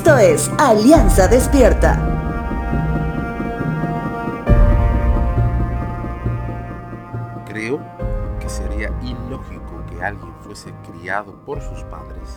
[0.00, 1.94] Esto es Alianza Despierta.
[7.44, 7.78] Creo
[8.40, 12.30] que sería ilógico que alguien fuese criado por sus padres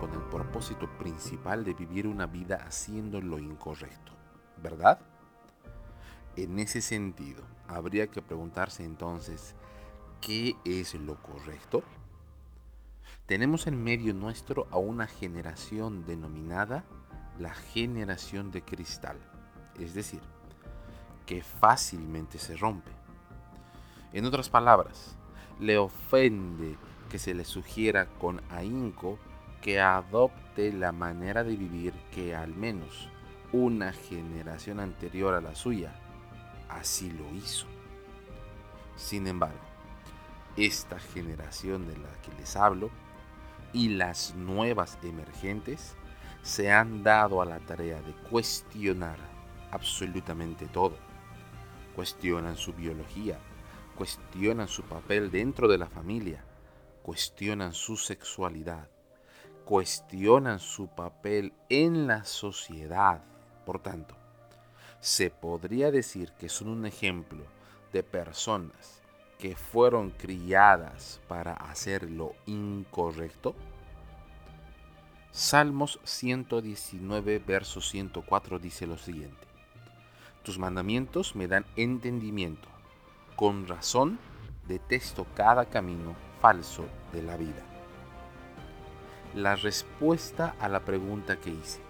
[0.00, 4.10] con el propósito principal de vivir una vida haciendo lo incorrecto,
[4.60, 4.98] ¿verdad?
[6.34, 9.54] En ese sentido, habría que preguntarse entonces,
[10.20, 11.84] ¿qué es lo correcto?
[13.26, 16.84] Tenemos en medio nuestro a una generación denominada
[17.40, 19.18] la generación de cristal,
[19.80, 20.20] es decir,
[21.26, 22.92] que fácilmente se rompe.
[24.12, 25.16] En otras palabras,
[25.58, 26.76] le ofende
[27.10, 29.18] que se le sugiera con ahínco
[29.60, 33.08] que adopte la manera de vivir que al menos
[33.52, 35.96] una generación anterior a la suya
[36.68, 37.66] así lo hizo.
[38.94, 39.58] Sin embargo,
[40.56, 42.88] esta generación de la que les hablo
[43.72, 45.96] y las nuevas emergentes
[46.42, 49.18] se han dado a la tarea de cuestionar
[49.70, 50.96] absolutamente todo.
[51.94, 53.38] Cuestionan su biología,
[53.96, 56.44] cuestionan su papel dentro de la familia,
[57.02, 58.88] cuestionan su sexualidad,
[59.64, 63.22] cuestionan su papel en la sociedad.
[63.64, 64.16] Por tanto,
[65.00, 67.44] se podría decir que son un ejemplo
[67.92, 69.02] de personas
[69.38, 73.54] que fueron criadas para hacer lo incorrecto?
[75.30, 79.46] Salmos 119, verso 104 dice lo siguiente.
[80.42, 82.68] Tus mandamientos me dan entendimiento.
[83.34, 84.18] Con razón
[84.66, 87.62] detesto cada camino falso de la vida.
[89.34, 91.80] La respuesta a la pregunta que hice.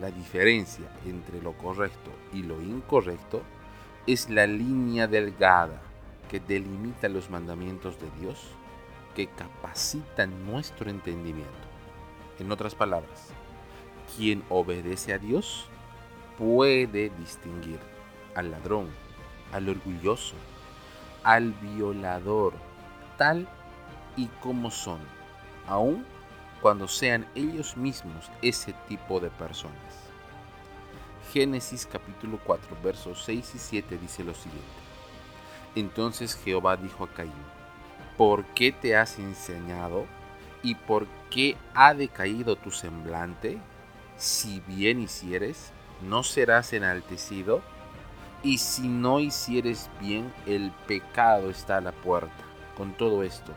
[0.00, 3.42] La diferencia entre lo correcto y lo incorrecto
[4.06, 5.80] es la línea delgada
[6.34, 8.40] que delimita los mandamientos de Dios,
[9.14, 11.52] que capacitan nuestro entendimiento.
[12.40, 13.28] En otras palabras,
[14.16, 15.68] quien obedece a Dios
[16.36, 17.78] puede distinguir
[18.34, 18.88] al ladrón,
[19.52, 20.34] al orgulloso,
[21.22, 22.54] al violador,
[23.16, 23.46] tal
[24.16, 24.98] y como son,
[25.68, 26.04] aun
[26.60, 30.10] cuando sean ellos mismos ese tipo de personas.
[31.32, 34.93] Génesis capítulo 4 versos 6 y 7 dice lo siguiente.
[35.74, 37.32] Entonces Jehová dijo a Caín,
[38.16, 40.06] ¿por qué te has enseñado
[40.62, 43.58] y por qué ha decaído tu semblante?
[44.16, 47.60] Si bien hicieres, ¿no serás enaltecido?
[48.42, 52.32] Y si no hicieres bien, el pecado está a la puerta.
[52.76, 53.52] Con todo esto,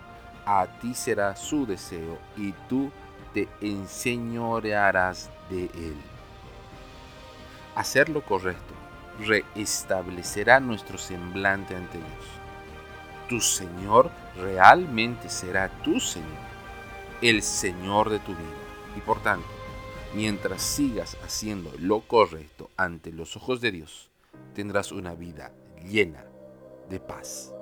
[0.46, 2.92] a ti será su deseo y tú
[3.34, 5.96] te enseñorearás de él.
[7.76, 8.87] Hacer lo correcto
[9.20, 12.26] reestablecerá nuestro semblante ante Dios.
[13.30, 16.28] Tu Señor realmente será tu Señor,
[17.22, 18.48] el Señor de tu vida.
[18.96, 19.48] Y por tanto,
[20.14, 24.10] mientras sigas haciendo lo correcto ante los ojos de Dios,
[24.54, 25.52] tendrás una vida
[25.84, 26.24] llena
[26.90, 27.54] de paz.